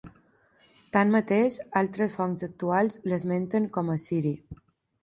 Tanmateix, 0.95 1.59
altres 1.83 2.17
fonts 2.17 2.49
actuals 2.51 2.99
l'esmenten 3.13 3.71
com 3.79 3.95
a 3.97 4.01
assiri. 4.03 4.35